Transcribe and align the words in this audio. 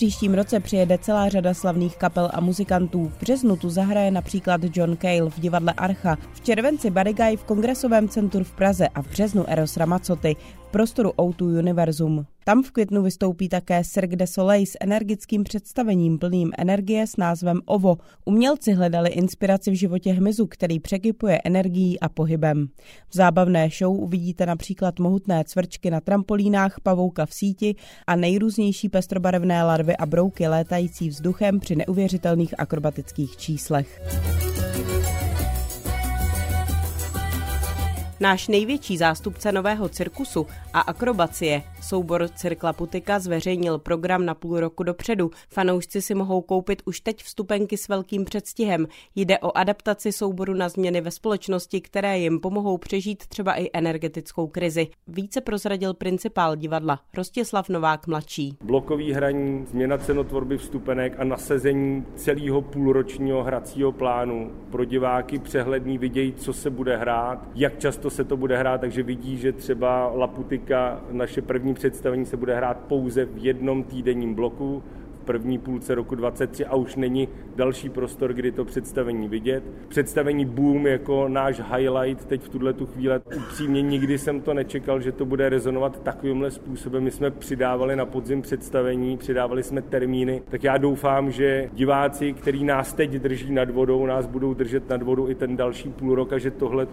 příštím 0.00 0.34
roce 0.34 0.60
přijede 0.60 0.98
celá 0.98 1.28
řada 1.28 1.54
slavných 1.54 1.96
kapel 1.96 2.30
a 2.32 2.40
muzikantů. 2.40 3.08
V 3.08 3.20
březnu 3.20 3.56
tu 3.56 3.70
zahraje 3.70 4.10
například 4.10 4.60
John 4.74 4.96
Cale 4.96 5.30
v 5.30 5.40
divadle 5.40 5.72
Archa, 5.72 6.18
v 6.32 6.40
červenci 6.40 6.90
Guy 6.90 7.36
v 7.36 7.44
Kongresovém 7.44 8.08
centru 8.08 8.44
v 8.44 8.52
Praze 8.52 8.88
a 8.88 9.02
v 9.02 9.08
březnu 9.08 9.44
Eros 9.48 9.76
Ramazzotti 9.76 10.36
prostoru 10.70 11.10
O2 11.10 11.58
Univerzum. 11.58 12.26
Tam 12.44 12.62
v 12.62 12.70
květnu 12.70 13.02
vystoupí 13.02 13.48
také 13.48 13.82
Cirque 13.84 14.16
de 14.16 14.26
Soleil 14.26 14.66
s 14.66 14.76
energickým 14.80 15.44
představením 15.44 16.18
plným 16.18 16.50
energie 16.58 17.06
s 17.06 17.16
názvem 17.16 17.60
OVO. 17.64 17.98
Umělci 18.24 18.72
hledali 18.72 19.10
inspiraci 19.10 19.70
v 19.70 19.74
životě 19.74 20.12
hmyzu, 20.12 20.46
který 20.46 20.80
překypuje 20.80 21.40
energií 21.44 22.00
a 22.00 22.08
pohybem. 22.08 22.66
V 23.08 23.16
zábavné 23.16 23.68
show 23.78 24.00
uvidíte 24.00 24.46
například 24.46 24.98
mohutné 24.98 25.44
cvrčky 25.44 25.90
na 25.90 26.00
trampolínách, 26.00 26.80
pavouka 26.80 27.26
v 27.26 27.34
síti 27.34 27.74
a 28.06 28.16
nejrůznější 28.16 28.88
pestrobarevné 28.88 29.64
larvy 29.64 29.96
a 29.96 30.06
brouky 30.06 30.48
létající 30.48 31.08
vzduchem 31.08 31.60
při 31.60 31.76
neuvěřitelných 31.76 32.60
akrobatických 32.60 33.36
číslech. 33.36 34.00
Náš 38.20 38.48
největší 38.48 38.96
zástupce 38.98 39.52
nového 39.52 39.88
cirkusu 39.88 40.46
a 40.74 40.80
akrobacie, 40.80 41.62
soubor 41.82 42.28
Cirkla 42.28 42.72
Putika, 42.72 43.18
zveřejnil 43.18 43.78
program 43.78 44.24
na 44.24 44.34
půl 44.34 44.60
roku 44.60 44.82
dopředu. 44.82 45.30
Fanoušci 45.48 46.02
si 46.02 46.14
mohou 46.14 46.40
koupit 46.40 46.82
už 46.84 47.00
teď 47.00 47.22
vstupenky 47.22 47.76
s 47.76 47.88
velkým 47.88 48.24
předstihem. 48.24 48.86
Jde 49.16 49.38
o 49.38 49.56
adaptaci 49.56 50.12
souboru 50.12 50.54
na 50.54 50.68
změny 50.68 51.00
ve 51.00 51.10
společnosti, 51.10 51.80
které 51.80 52.18
jim 52.18 52.40
pomohou 52.40 52.78
přežít 52.78 53.26
třeba 53.26 53.54
i 53.54 53.70
energetickou 53.72 54.46
krizi. 54.46 54.88
Více 55.08 55.40
prozradil 55.40 55.94
principál 55.94 56.56
divadla 56.56 57.00
Rostislav 57.14 57.68
Novák 57.68 58.06
mladší. 58.06 58.56
Blokový 58.64 59.12
hraní, 59.12 59.66
změna 59.66 59.98
cenotvorby 59.98 60.58
vstupenek 60.58 61.14
a 61.18 61.24
nasazení 61.24 62.06
celého 62.14 62.62
půlročního 62.62 63.42
hracího 63.42 63.92
plánu 63.92 64.52
pro 64.70 64.84
diváky 64.84 65.38
přehledný 65.38 65.98
vidějí, 65.98 66.32
co 66.32 66.52
se 66.52 66.70
bude 66.70 66.96
hrát, 66.96 67.48
jak 67.54 67.78
často 67.78 68.10
se 68.10 68.24
to 68.24 68.36
bude 68.36 68.58
hrát, 68.58 68.80
takže 68.80 69.02
vidí, 69.02 69.38
že 69.38 69.52
třeba 69.52 70.08
Laputika, 70.60 71.00
naše 71.10 71.42
první 71.42 71.74
představení 71.74 72.26
se 72.26 72.36
bude 72.36 72.56
hrát 72.56 72.76
pouze 72.76 73.24
v 73.24 73.44
jednom 73.44 73.84
týdenním 73.84 74.34
bloku, 74.34 74.82
první 75.30 75.58
půlce 75.58 75.94
roku 75.94 76.14
23 76.14 76.66
a 76.66 76.74
už 76.74 76.96
není 76.96 77.28
další 77.56 77.88
prostor, 77.88 78.32
kdy 78.32 78.52
to 78.52 78.64
představení 78.64 79.28
vidět. 79.28 79.64
Představení 79.88 80.44
Boom 80.44 80.86
jako 80.86 81.28
náš 81.28 81.60
highlight 81.60 82.24
teď 82.24 82.42
v 82.42 82.48
tuhle 82.48 82.72
tu 82.72 82.86
chvíli. 82.86 83.14
Upřímně 83.36 83.82
nikdy 83.82 84.18
jsem 84.18 84.40
to 84.40 84.54
nečekal, 84.54 85.00
že 85.00 85.12
to 85.12 85.24
bude 85.24 85.48
rezonovat 85.48 86.02
takovýmhle 86.02 86.50
způsobem. 86.50 87.04
My 87.04 87.10
jsme 87.10 87.30
přidávali 87.30 87.96
na 87.96 88.06
podzim 88.06 88.42
představení, 88.42 89.16
přidávali 89.16 89.62
jsme 89.62 89.82
termíny, 89.82 90.42
tak 90.50 90.64
já 90.64 90.76
doufám, 90.78 91.30
že 91.30 91.70
diváci, 91.72 92.32
kteří 92.32 92.64
nás 92.64 92.92
teď 92.92 93.10
drží 93.10 93.52
nad 93.52 93.70
vodou, 93.70 94.06
nás 94.06 94.26
budou 94.26 94.54
držet 94.54 94.88
nad 94.88 95.02
vodou 95.02 95.28
i 95.28 95.34
ten 95.34 95.56
další 95.56 95.88
půl 95.88 96.14
rok 96.14 96.32
a 96.32 96.38
že 96.38 96.50
tohle, 96.50 96.86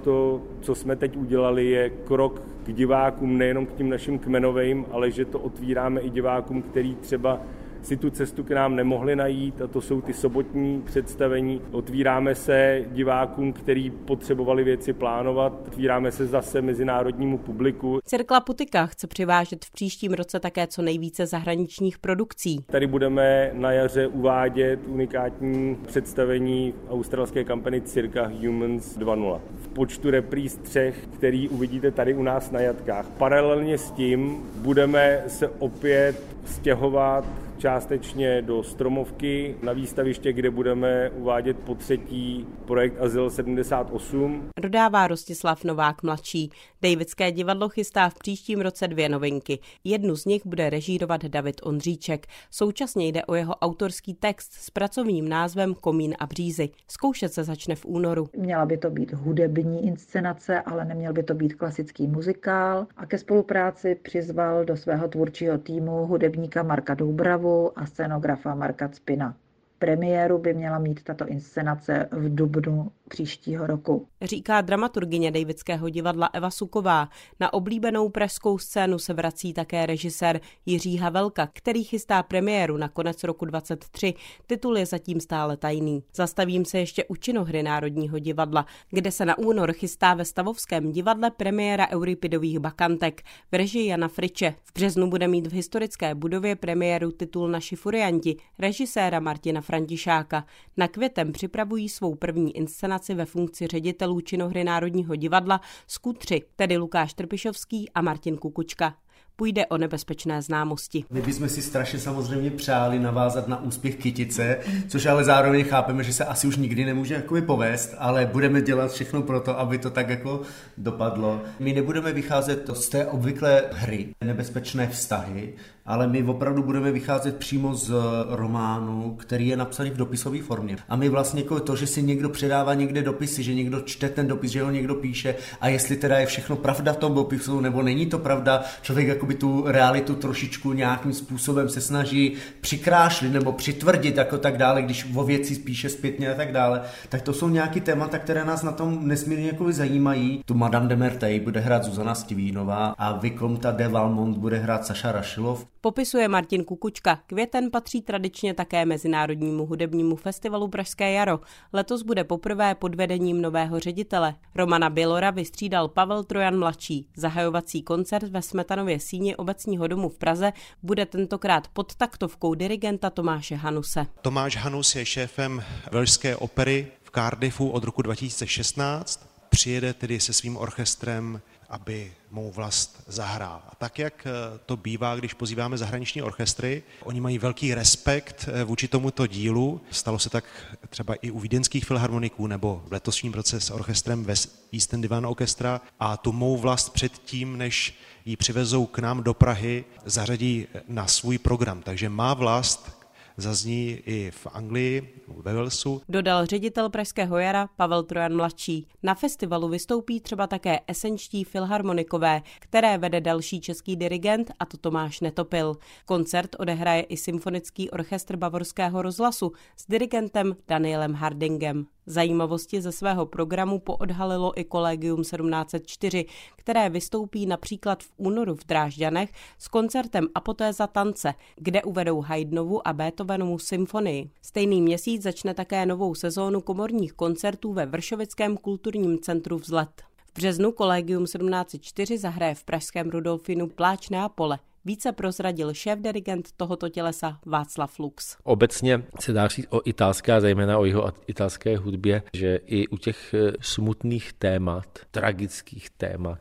co 0.62 0.76
jsme 0.76 0.96
teď 0.96 1.18
udělali, 1.18 1.66
je 1.66 1.90
krok 1.90 2.42
k 2.66 2.74
divákům, 2.74 3.38
nejenom 3.38 3.66
k 3.66 3.74
tím 3.74 3.90
našim 3.90 4.20
kmenovým, 4.20 4.86
ale 4.92 5.12
že 5.12 5.26
to 5.26 5.40
otvíráme 5.40 6.02
i 6.02 6.10
divákům, 6.10 6.62
který 6.62 6.96
třeba 6.96 7.42
si 7.88 7.98
tu 7.98 8.10
cestu 8.10 8.44
k 8.44 8.50
nám 8.50 8.76
nemohli 8.76 9.16
najít 9.16 9.62
a 9.62 9.68
to 9.68 9.82
jsou 9.82 10.02
ty 10.02 10.14
sobotní 10.14 10.82
představení. 10.86 11.62
Otvíráme 11.72 12.36
se 12.36 12.86
divákům, 12.92 13.54
kteří 13.54 13.90
potřebovali 13.90 14.64
věci 14.64 14.94
plánovat, 14.94 15.54
otvíráme 15.68 16.12
se 16.12 16.28
zase 16.28 16.62
mezinárodnímu 16.62 17.38
publiku. 17.38 18.00
Cirkla 18.06 18.40
Putika 18.40 18.86
chce 18.86 19.08
přivážet 19.08 19.66
v 19.66 19.72
příštím 19.72 20.14
roce 20.14 20.40
také 20.40 20.68
co 20.68 20.82
nejvíce 20.82 21.26
zahraničních 21.26 21.98
produkcí. 21.98 22.64
Tady 22.66 22.88
budeme 22.88 23.52
na 23.54 23.72
jaře 23.72 24.08
uvádět 24.08 24.80
unikátní 24.88 25.76
představení 25.88 26.74
australské 26.90 27.44
kampany 27.44 27.82
Cirka 27.82 28.32
Humans 28.42 28.98
2.0 28.98 29.42
v 29.56 29.68
počtu 29.68 30.12
repríz 30.12 30.58
třech, 30.58 31.08
který 31.14 31.50
uvidíte 31.50 31.92
tady 31.92 32.14
u 32.14 32.24
nás 32.24 32.52
na 32.52 32.60
jatkách. 32.60 33.06
Paralelně 33.18 33.78
s 33.78 33.92
tím 33.92 34.44
budeme 34.56 35.24
se 35.28 35.48
opět 35.48 36.24
stěhovat 36.46 37.47
částečně 37.58 38.42
do 38.42 38.64
Stromovky 38.64 39.56
na 39.64 39.74
výstaviště, 39.74 40.34
kde 40.34 40.52
budeme 40.52 41.10
uvádět 41.10 41.60
po 41.60 41.76
třetí 41.76 42.48
projekt 42.66 43.02
Azyl 43.02 43.30
78. 43.30 44.50
Dodává 44.62 45.08
Rostislav 45.08 45.64
Novák 45.64 46.04
mladší. 46.04 46.52
Davidské 46.82 47.32
divadlo 47.32 47.70
chystá 47.70 48.10
v 48.10 48.14
příštím 48.14 48.62
roce 48.62 48.88
dvě 48.88 49.10
novinky. 49.10 49.60
Jednu 49.84 50.16
z 50.16 50.26
nich 50.26 50.46
bude 50.46 50.70
režírovat 50.70 51.26
David 51.26 51.56
Ondříček. 51.64 52.28
Současně 52.52 53.08
jde 53.08 53.26
o 53.26 53.36
jeho 53.36 53.56
autorský 53.56 54.14
text 54.14 54.54
s 54.54 54.70
pracovním 54.70 55.30
názvem 55.30 55.74
Komín 55.74 56.16
a 56.20 56.26
břízy. 56.26 56.70
Zkoušet 56.88 57.34
se 57.34 57.44
začne 57.44 57.76
v 57.76 57.86
únoru. 57.86 58.30
Měla 58.38 58.66
by 58.66 58.78
to 58.78 58.90
být 58.90 59.14
hudební 59.14 59.88
inscenace, 59.88 60.62
ale 60.62 60.86
neměl 60.86 61.14
by 61.14 61.24
to 61.24 61.34
být 61.34 61.54
klasický 61.54 62.08
muzikál. 62.08 62.88
A 62.98 63.06
ke 63.06 63.18
spolupráci 63.18 63.96
přizval 63.96 64.66
do 64.66 64.78
svého 64.78 65.08
tvůrčího 65.08 65.58
týmu 65.58 66.06
hudebníka 66.06 66.64
Marka 66.64 66.94
Doubravu, 66.94 67.47
a 67.76 67.86
scenografa 67.86 68.56
Marka 68.56 68.88
Cpina. 68.88 69.36
Premiéru 69.80 70.38
by 70.38 70.54
měla 70.54 70.80
mít 70.80 71.04
tato 71.04 71.26
inscenace 71.28 72.10
v 72.12 72.36
dubnu 72.36 72.92
příštího 73.08 73.68
roku. 73.68 74.08
Říká 74.22 74.62
dramaturgině 74.62 75.32
Davidského 75.32 75.90
divadla 75.90 76.30
Eva 76.34 76.52
Suková. 76.52 77.10
Na 77.40 77.54
oblíbenou 77.54 78.10
pražskou 78.10 78.58
scénu 78.58 79.00
se 79.00 79.14
vrací 79.14 79.54
také 79.54 79.86
režisér 79.86 80.40
Jiří 80.66 80.98
Havelka, 80.98 81.50
který 81.54 81.84
chystá 81.84 82.24
premiéru 82.24 82.78
na 82.78 82.90
konec 82.90 83.24
roku 83.24 83.46
23. 83.46 84.14
Titul 84.48 84.78
je 84.78 84.86
zatím 84.86 85.20
stále 85.20 85.58
tajný. 85.58 86.04
Zastavím 86.16 86.66
se 86.66 86.80
ještě 86.80 87.06
u 87.06 87.16
činohry 87.16 87.64
Národního 87.64 88.20
divadla, 88.20 88.66
kde 88.90 89.12
se 89.12 89.26
na 89.26 89.38
únor 89.38 89.74
chystá 89.74 90.14
ve 90.14 90.26
Stavovském 90.26 90.92
divadle 90.92 91.32
premiéra 91.32 91.90
Euripidových 91.92 92.60
bakantek 92.60 93.22
v 93.52 93.56
režii 93.56 93.88
Jana 93.88 94.08
Friče. 94.08 94.56
V 94.64 94.74
březnu 94.74 95.10
bude 95.10 95.28
mít 95.28 95.48
v 95.48 95.54
historické 95.54 96.16
budově 96.16 96.56
premiéru 96.56 97.12
titul 97.12 97.48
Naši 97.48 97.76
furianti 97.76 98.38
režiséra 98.60 99.20
Martina 99.20 99.62
Františáka. 99.62 100.46
Na 100.78 100.88
květem 100.88 101.32
připravují 101.32 101.90
svou 101.90 102.16
první 102.16 102.58
inscenaci 102.58 102.97
ve 103.16 103.26
funkci 103.26 103.68
ředitelů 103.68 104.22
činohry 104.22 104.64
Národního 104.64 105.16
divadla 105.16 105.62
Skutři, 105.88 106.42
tedy 106.56 106.78
Lukáš 106.78 107.14
Trpišovský 107.14 107.90
a 107.90 108.02
Martin 108.02 108.38
Kukučka 108.38 108.96
půjde 109.38 109.66
o 109.66 109.78
nebezpečné 109.78 110.42
známosti. 110.42 111.06
My 111.10 111.22
bychom 111.22 111.50
si 111.50 111.62
strašně 111.62 112.00
samozřejmě 112.00 112.52
přáli 112.52 113.00
navázat 113.00 113.48
na 113.48 113.62
úspěch 113.62 113.96
Kytice, 113.96 114.58
což 114.88 115.06
ale 115.06 115.24
zároveň 115.24 115.66
chápeme, 115.66 116.04
že 116.04 116.14
se 116.14 116.26
asi 116.26 116.48
už 116.48 116.58
nikdy 116.58 116.86
nemůže 116.86 117.14
jakoby 117.14 117.42
povést, 117.42 117.96
ale 117.98 118.26
budeme 118.26 118.62
dělat 118.62 118.92
všechno 118.92 119.22
pro 119.22 119.40
to, 119.40 119.60
aby 119.60 119.78
to 119.78 119.90
tak 119.90 120.10
jako 120.10 120.42
dopadlo. 120.78 121.42
My 121.60 121.74
nebudeme 121.74 122.14
vycházet 122.14 122.70
z 122.74 122.90
té 122.90 123.06
obvyklé 123.06 123.64
hry, 123.72 124.10
nebezpečné 124.24 124.88
vztahy, 124.88 125.54
ale 125.86 126.08
my 126.08 126.24
opravdu 126.24 126.64
budeme 126.64 126.92
vycházet 126.92 127.36
přímo 127.36 127.76
z 127.76 127.94
románu, 128.30 129.16
který 129.20 129.48
je 129.48 129.58
napsaný 129.58 129.90
v 129.90 129.98
dopisové 129.98 130.42
formě. 130.42 130.78
A 130.90 130.96
my 130.96 131.10
vlastně 131.10 131.42
jako 131.42 131.60
to, 131.60 131.76
že 131.76 131.88
si 131.88 132.04
někdo 132.04 132.30
předává 132.30 132.74
někde 132.74 133.02
dopisy, 133.02 133.44
že 133.44 133.54
někdo 133.54 133.82
čte 133.82 134.10
ten 134.10 134.28
dopis, 134.28 134.52
že 134.52 134.64
ho 134.64 134.72
někdo 134.72 134.96
píše 134.96 135.36
a 135.62 135.68
jestli 135.68 135.96
teda 135.96 136.18
je 136.18 136.26
všechno 136.26 136.56
pravda 136.56 136.94
v 136.94 136.98
tom 136.98 137.14
dopisu 137.14 137.60
nebo 137.60 137.82
není 137.82 138.06
to 138.06 138.20
pravda, 138.20 138.64
člověk 138.82 139.08
jakoby 139.28 139.40
tu 139.40 139.64
realitu 139.66 140.16
trošičku 140.16 140.74
nějakým 140.74 141.14
způsobem 141.14 141.70
se 141.70 141.82
snaží 141.82 142.34
přikrášlit 142.62 143.34
nebo 143.34 143.52
přitvrdit 143.52 144.18
jako 144.18 144.38
tak 144.38 144.58
dále, 144.58 144.82
když 144.82 145.08
o 145.16 145.24
věci 145.24 145.56
píše 145.56 145.90
zpětně 145.90 146.32
a 146.32 146.36
tak 146.36 146.52
dále, 146.52 146.82
tak 147.10 147.22
to 147.22 147.34
jsou 147.34 147.50
nějaký 147.50 147.82
témata, 147.82 148.20
které 148.20 148.46
nás 148.46 148.64
na 148.64 148.72
tom 148.72 149.08
nesmírně 149.08 149.48
jako 149.48 149.72
zajímají. 149.72 150.42
Tu 150.46 150.54
Madame 150.54 150.88
de 150.88 150.96
Mertej 150.96 151.40
bude 151.40 151.60
hrát 151.60 151.84
Zuzana 151.84 152.16
Stivínová 152.16 152.96
a 152.98 153.18
Vikomta 153.18 153.72
de 153.72 153.88
Valmont 153.88 154.38
bude 154.38 154.58
hrát 154.58 154.86
Saša 154.86 155.12
Rašilov. 155.12 155.66
Popisuje 155.82 156.28
Martin 156.28 156.64
Kukučka. 156.64 157.20
Květen 157.28 157.72
patří 157.72 158.02
tradičně 158.02 158.54
také 158.54 158.86
Mezinárodnímu 158.86 159.66
hudebnímu 159.66 160.16
festivalu 160.16 160.68
Pražské 160.68 161.12
jaro. 161.12 161.40
Letos 161.74 162.02
bude 162.02 162.24
poprvé 162.24 162.76
pod 162.76 162.96
vedením 162.96 163.42
nového 163.42 163.80
ředitele. 163.80 164.36
Romana 164.56 164.90
Bělora 164.90 165.32
vystřídal 165.32 165.88
Pavel 165.88 166.24
Trojan 166.24 166.60
mladší. 166.60 167.08
Zahajovací 167.16 167.84
koncert 167.84 168.30
ve 168.30 168.42
Smetanově 168.42 169.00
síni 169.18 169.36
obecního 169.36 169.88
domu 169.88 170.10
v 170.10 170.18
Praze 170.18 170.54
bude 170.84 171.06
tentokrát 171.06 171.68
pod 171.68 171.96
taktovkou 171.96 172.54
dirigenta 172.54 173.10
Tomáše 173.10 173.56
Hanuse. 173.56 174.06
Tomáš 174.22 174.56
Hanus 174.56 174.96
je 174.96 175.06
šéfem 175.06 175.64
Velšské 175.92 176.36
opery 176.36 176.88
v 177.04 177.12
Cardiffu 177.12 177.70
od 177.70 177.84
roku 177.84 178.02
2016. 178.02 179.30
Přijede 179.50 179.94
tedy 179.94 180.20
se 180.20 180.34
svým 180.34 180.58
orchestrem 180.58 181.42
aby 181.70 182.14
mou 182.32 182.52
vlast 182.52 183.04
zahrál. 183.08 183.62
A 183.70 183.76
tak, 183.76 184.00
jak 184.00 184.28
eh, 184.28 184.60
to 184.66 184.78
bývá, 184.78 185.16
když 185.16 185.34
pozýváme 185.34 185.78
zahraniční 185.78 186.22
orchestry, 186.22 186.84
oni 187.04 187.22
mají 187.22 187.38
velký 187.38 187.74
respekt 187.74 188.50
eh, 188.52 188.64
vůči 188.64 188.88
tomuto 188.88 189.28
dílu. 189.28 189.82
Stalo 189.92 190.20
se 190.20 190.30
tak 190.30 190.46
třeba 190.90 191.14
i 191.14 191.32
u 191.32 191.40
vídeňských 191.40 191.86
filharmoniků 191.86 192.48
nebo 192.48 192.84
v 192.88 192.94
letosním 192.94 193.34
roce 193.34 193.62
s 193.62 193.70
orchestrem 193.70 194.28
Eastern 194.74 195.02
Divan 195.02 195.26
Orchestra 195.26 195.82
a 196.00 196.18
tu 196.18 196.32
mou 196.32 196.58
vlast 196.58 196.94
předtím, 196.94 197.58
než 197.58 197.94
ji 198.26 198.36
přivezou 198.36 198.86
k 198.86 199.00
nám 199.00 199.24
do 199.24 199.34
Prahy, 199.34 199.86
zařadí 200.06 200.68
na 200.88 201.08
svůj 201.08 201.38
program. 201.38 201.82
Takže 201.82 202.10
má 202.10 202.34
vlast 202.34 202.97
zazní 203.38 203.90
i 204.06 204.32
v 204.32 204.48
Anglii, 204.54 205.22
ve 205.28 205.54
Walesu. 205.54 206.02
Dodal 206.10 206.46
ředitel 206.46 206.90
Pražského 206.90 207.38
jara 207.38 207.70
Pavel 207.76 208.04
Trojan 208.04 208.36
mladší. 208.36 208.88
Na 209.04 209.16
festivalu 209.16 209.68
vystoupí 209.68 210.22
třeba 210.22 210.48
také 210.48 210.80
esenčtí 210.88 211.44
filharmonikové, 211.44 212.42
které 212.60 212.98
vede 212.98 213.22
další 213.22 213.62
český 213.62 213.96
dirigent 213.96 214.52
a 214.60 214.66
to 214.66 214.78
Tomáš 214.78 215.20
Netopil. 215.20 215.76
Koncert 216.06 216.56
odehraje 216.60 217.02
i 217.02 217.18
symfonický 217.18 217.90
orchestr 217.90 218.36
Bavorského 218.36 219.02
rozhlasu 219.02 219.52
s 219.78 219.88
dirigentem 219.88 220.56
Danielem 220.68 221.14
Hardingem. 221.14 221.86
Zajímavosti 222.10 222.82
ze 222.82 222.92
svého 222.92 223.26
programu 223.26 223.80
poodhalilo 223.80 224.60
i 224.60 224.64
Kolegium 224.64 225.22
1704, 225.22 226.26
které 226.56 226.90
vystoupí 226.90 227.46
například 227.46 228.04
v 228.04 228.12
únoru 228.18 228.56
v 228.56 228.66
Drážďanech 228.66 229.32
s 229.58 229.68
koncertem 229.68 230.28
Apotéza 230.36 230.88
tance, 230.88 231.34
kde 231.56 231.84
uvedou 231.84 232.22
Haydnovu 232.22 232.88
a 232.88 232.94
Beethovenovu 232.94 233.60
symfonii. 233.60 234.30
Stejný 234.42 234.82
měsíc 234.82 235.24
začne 235.24 235.54
také 235.54 235.86
novou 235.86 236.16
sezónu 236.16 236.62
komorních 236.62 237.14
koncertů 237.14 237.74
ve 237.74 237.86
Vršovickém 237.86 238.58
kulturním 238.58 239.20
centru 239.20 239.58
Vzlet. 239.58 240.02
V 240.26 240.34
březnu 240.34 240.72
Kolegium 240.72 241.26
1704 241.26 242.18
zahraje 242.18 242.56
v 242.56 242.64
pražském 242.64 243.10
Rudolfinu 243.10 243.68
Pláč 243.68 244.10
Neapole. 244.10 244.60
Více 244.88 245.12
prozradil 245.12 245.74
šéf-dirigent 245.74 246.52
tohoto 246.58 246.90
tělesa 246.90 247.40
Václav 247.46 248.00
Lux. 248.00 248.38
Obecně 248.44 249.04
se 249.20 249.34
dá 249.34 249.48
říct 249.48 249.68
o 249.70 249.82
italské 249.86 250.34
a 250.34 250.40
zejména 250.40 250.78
o 250.78 250.86
jeho 250.86 251.12
italské 251.28 251.78
hudbě, 251.78 252.24
že 252.34 252.60
i 252.66 252.88
u 252.88 252.98
těch 252.98 253.34
eh, 253.34 253.52
smutných 253.62 254.34
témat, 254.34 254.86
tragických 255.12 255.90
témat, 255.90 256.40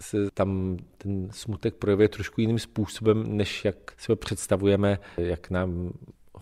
se 0.00 0.16
tam 0.34 0.76
ten 0.98 1.28
smutek 1.30 1.74
projevuje 1.74 2.08
trošku 2.08 2.40
jiným 2.40 2.58
způsobem, 2.58 3.36
než 3.36 3.64
jak 3.64 3.76
si 3.96 4.12
ho 4.12 4.16
představujeme, 4.16 4.98
jak 5.16 5.50
nám 5.50 5.92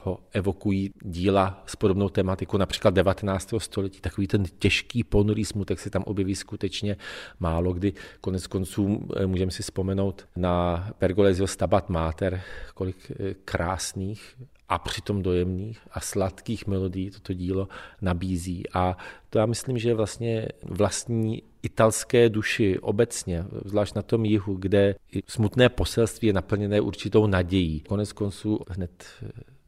ho 0.05 0.19
evokují 0.33 0.91
díla 1.03 1.62
s 1.67 1.77
podobnou 1.77 2.09
tematikou, 2.09 2.56
například 2.56 2.95
19. 2.95 3.55
století. 3.59 4.01
Takový 4.01 4.27
ten 4.27 4.45
těžký, 4.59 5.05
ponurý 5.05 5.45
smutek 5.45 5.81
se 5.81 5.91
tam 5.91 6.03
objeví 6.06 6.35
skutečně 6.35 6.97
málo 7.41 7.73
kdy. 7.73 7.93
Konec 8.21 8.47
konců 8.47 9.09
eh, 9.17 9.27
můžeme 9.27 9.51
si 9.51 9.62
vzpomenout 9.62 10.27
na 10.37 10.87
Pergolesio 10.99 11.47
Stabat 11.47 11.91
Mater, 11.91 12.41
kolik 12.75 12.97
eh, 13.11 13.35
krásných 13.45 14.37
a 14.69 14.79
přitom 14.79 15.23
dojemných 15.23 15.79
a 15.91 16.01
sladkých 16.01 16.67
melodií 16.67 17.11
toto 17.11 17.33
dílo 17.33 17.69
nabízí. 18.03 18.62
A 18.75 18.97
to 19.31 19.39
já 19.39 19.47
myslím, 19.47 19.79
že 19.79 19.95
vlastně 19.95 20.49
vlastní 20.62 21.43
italské 21.62 22.29
duši 22.29 22.79
obecně, 22.79 23.45
zvlášť 23.65 23.95
na 23.95 24.03
tom 24.03 24.25
jihu, 24.25 24.55
kde 24.55 24.95
smutné 25.27 25.69
poselství 25.69 26.27
je 26.27 26.33
naplněné 26.33 26.81
určitou 26.81 27.27
nadějí. 27.27 27.81
Konec 27.81 28.12
konců 28.12 28.61
hned 28.69 29.05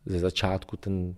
ze 0.06 0.18
začátku 0.18 0.76
ten 0.76 1.14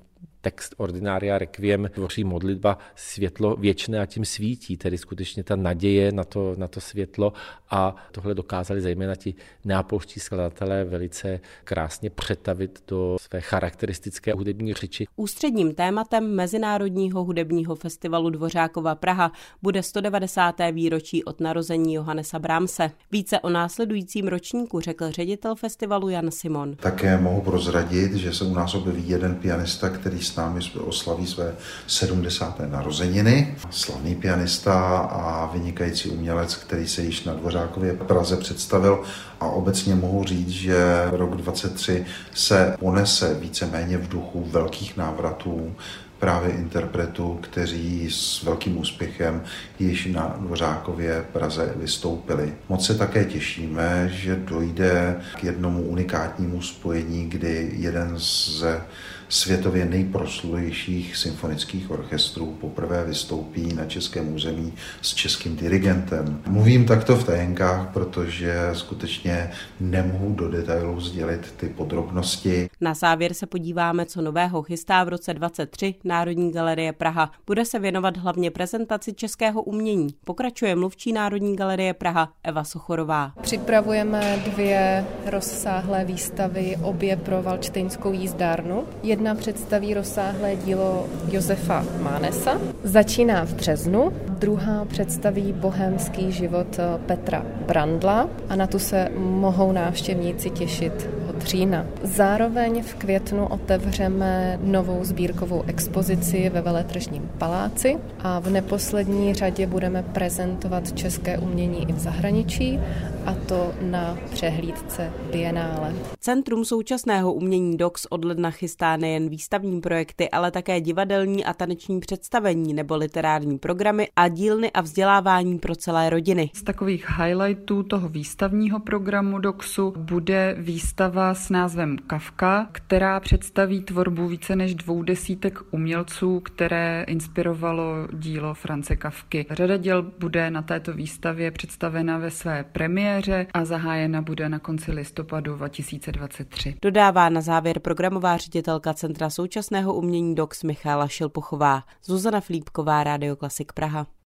text 0.51 0.75
Ordinária 0.77 1.39
Requiem 1.39 1.89
tvoří 1.95 2.25
modlitba 2.25 2.79
světlo 2.95 3.57
věčné 3.57 4.01
a 4.01 4.07
tím 4.07 4.25
svítí, 4.25 4.77
tedy 4.77 4.99
skutečně 4.99 5.45
ta 5.45 5.57
naděje 5.57 6.13
na 6.13 6.25
to, 6.25 6.55
na 6.57 6.69
to 6.69 6.81
světlo 6.81 7.33
a 7.71 7.97
tohle 8.13 8.35
dokázali 8.35 8.81
zejména 8.81 9.15
ti 9.15 9.35
neapolští 9.65 10.21
skladatelé 10.21 10.85
velice 10.85 11.41
krásně 11.65 12.11
přetavit 12.11 12.83
do 12.89 13.17
své 13.21 13.41
charakteristické 13.41 14.33
hudební 14.33 14.75
řeči. 14.75 15.07
Ústředním 15.17 15.75
tématem 15.75 16.35
Mezinárodního 16.35 17.25
hudebního 17.25 17.75
festivalu 17.75 18.31
Dvořákova 18.31 18.95
Praha 18.95 19.33
bude 19.63 19.83
190. 19.83 20.55
výročí 20.73 21.25
od 21.25 21.41
narození 21.41 21.95
Johannesa 21.95 22.39
Brámse. 22.39 22.91
Více 23.13 23.41
o 23.41 23.51
následujícím 23.51 24.29
ročníku 24.29 24.81
řekl 24.81 25.11
ředitel 25.11 25.55
festivalu 25.55 26.09
Jan 26.09 26.31
Simon. 26.31 26.77
Také 26.77 27.19
mohu 27.19 27.41
prozradit, 27.41 28.15
že 28.15 28.33
se 28.35 28.45
u 28.45 28.55
nás 28.55 28.75
objeví 28.75 29.09
jeden 29.09 29.35
pianista, 29.35 29.89
který 29.89 30.23
s 30.23 30.38
námi 30.39 30.61
oslaví 30.81 31.27
své 31.27 31.55
70. 31.87 32.61
narozeniny. 32.71 33.57
Slavný 33.71 34.15
pianista 34.15 34.99
a 34.99 35.51
vynikající 35.53 36.11
umělec, 36.11 36.55
který 36.55 36.89
se 36.89 37.03
již 37.03 37.25
na 37.25 37.35
Dvořákově 37.35 37.93
Praze 37.93 38.37
představil 38.37 39.03
a 39.41 39.47
obecně 39.47 39.95
mohu 39.95 40.25
říct, 40.25 40.49
že 40.49 41.09
rok 41.11 41.37
23 41.37 42.05
se 42.35 42.77
ponese 42.79 43.35
víceméně 43.35 43.99
v 43.99 44.09
duchu 44.09 44.45
velkých 44.51 44.97
návratů 44.97 45.75
právě 46.19 46.51
interpretů, 46.51 47.39
kteří 47.43 48.09
s 48.11 48.43
velkým 48.43 48.79
úspěchem 48.79 49.43
již 49.79 50.07
na 50.07 50.37
Dvořákově 50.39 51.25
Praze 51.33 51.73
vystoupili. 51.77 52.55
Moc 52.69 52.87
se 52.87 52.95
také 52.95 53.25
těšíme, 53.25 54.11
že 54.13 54.37
dojde 54.37 55.21
k 55.41 55.45
jednomu 55.45 55.83
unikátnímu 55.83 56.63
spojení, 56.63 57.29
kdy 57.29 57.71
jeden 57.77 58.13
ze 58.17 58.81
světově 59.29 59.85
nejproslulejších 59.85 61.17
symfonických 61.17 61.91
orchestrů 61.91 62.57
poprvé 62.61 63.05
vystoupí 63.05 63.75
na 63.75 63.85
českém 63.85 64.35
území 64.35 64.73
s 65.03 65.15
českým 65.15 65.57
dirigentem. 65.57 66.43
Mluvím 66.47 66.87
takto 66.87 67.17
v 67.17 67.25
tajenkách, 67.25 67.93
protože 67.93 68.55
skutečně 68.73 69.51
nemohu 69.81 70.35
do 70.35 70.49
detailů 70.49 71.01
sdělit 71.01 71.55
ty 71.57 71.69
podrobnosti. 71.69 72.71
Na 72.81 72.95
závěr 72.95 73.35
se 73.35 73.47
podíváme, 73.47 74.07
co 74.07 74.23
nového 74.23 74.63
chystá 74.63 75.05
v 75.05 75.09
roce 75.09 75.35
23 75.35 75.95
Národní 76.05 76.53
galerie 76.53 76.93
Praha. 76.93 77.31
Bude 77.47 77.65
se 77.65 77.79
věnovat 77.79 78.17
hlavně 78.17 78.51
prezentaci 78.51 79.13
českého 79.13 79.63
umění. 79.63 80.09
Pokračuje 80.25 80.77
mluvčí 80.77 81.13
Národní 81.13 81.57
galerie 81.57 81.95
Praha 81.95 82.33
Eva 82.45 82.65
Sochorová. 82.65 83.33
Připravujeme 83.43 84.43
dvě 84.45 85.07
rozsáhlé 85.27 86.05
výstavy, 86.05 86.77
obě 86.83 87.17
pro 87.17 87.43
Valčtejnskou 87.43 88.13
jízdárnu. 88.13 88.85
Jedna 89.19 89.35
představí 89.35 89.95
rozsáhlé 89.95 90.57
dílo 90.57 91.07
Josefa 91.31 91.85
Mánesa. 92.01 92.61
Začíná 92.83 93.45
v 93.45 93.55
březnu. 93.55 94.13
Druhá 94.29 94.85
představí 94.85 95.53
bohemský 95.53 96.33
život 96.33 96.81
Petra 97.07 97.47
Brandla 97.67 98.29
a 98.49 98.57
na 98.57 98.67
tu 98.67 98.79
se 98.79 99.09
mohou 99.17 99.73
návštěvníci 99.73 100.51
těšit 100.51 101.18
října. 101.43 101.87
Zároveň 102.03 102.83
v 102.83 102.95
květnu 102.95 103.47
otevřeme 103.47 104.59
novou 104.63 105.05
sbírkovou 105.05 105.63
expozici 105.67 106.51
ve 106.51 106.61
Veletržním 106.61 107.31
paláci 107.39 107.99
a 108.21 108.39
v 108.39 108.51
neposlední 108.51 109.35
řadě 109.35 109.67
budeme 109.67 110.03
prezentovat 110.03 110.93
české 110.93 111.39
umění 111.39 111.91
i 111.91 111.93
v 111.93 111.99
zahraničí 111.99 112.81
a 113.27 113.35
to 113.35 113.73
na 113.83 114.19
přehlídce 114.31 115.13
Bienále. 115.33 115.95
Centrum 116.21 116.65
současného 116.65 117.33
umění 117.33 117.77
DOX 117.77 118.07
od 118.11 118.25
ledna 118.25 118.51
chystá 118.51 118.97
nejen 118.97 119.29
výstavní 119.29 119.81
projekty, 119.81 120.31
ale 120.31 120.51
také 120.51 120.81
divadelní 120.81 121.45
a 121.45 121.55
taneční 121.55 122.01
představení 122.01 122.75
nebo 122.75 122.97
literární 122.97 123.59
programy 123.59 124.09
a 124.17 124.29
dílny 124.29 124.71
a 124.71 124.81
vzdělávání 124.81 125.59
pro 125.59 125.77
celé 125.77 126.11
rodiny. 126.11 126.51
Z 126.55 126.63
takových 126.63 127.07
highlightů 127.19 127.83
toho 127.83 128.09
výstavního 128.09 128.81
programu 128.81 129.39
DOXu 129.39 129.95
bude 129.97 130.57
výstava 130.59 131.28
s 131.35 131.51
názvem 131.51 131.99
Kavka, 132.07 132.69
která 132.73 133.21
představí 133.21 133.83
tvorbu 133.83 134.29
více 134.29 134.57
než 134.57 134.75
dvou 134.75 135.03
desítek 135.03 135.59
umělců, 135.71 136.41
které 136.41 137.05
inspirovalo 137.09 138.09
dílo 138.13 138.55
France 138.55 138.97
Kavky. 138.97 139.47
Řada 139.51 139.77
děl 139.77 140.03
bude 140.03 140.51
na 140.51 140.63
této 140.63 140.93
výstavě 140.93 141.51
představena 141.51 142.19
ve 142.19 142.31
své 142.31 142.65
premiéře 142.65 143.47
a 143.55 143.65
zahájena 143.65 144.23
bude 144.23 144.49
na 144.49 144.59
konci 144.59 144.93
listopadu 144.93 145.57
2023. 145.57 146.75
Dodává 146.83 147.29
na 147.29 147.41
závěr 147.41 147.79
programová 147.79 148.37
ředitelka 148.37 148.95
Centra 148.95 149.31
současného 149.31 149.95
umění 149.95 150.35
DOX 150.35 150.63
Michála 150.63 151.09
Šilpochová. 151.09 151.83
Zuzana 152.05 152.41
Flípková, 152.41 153.05
Radio 153.05 153.37
Klasik 153.37 153.73
Praha. 153.73 154.07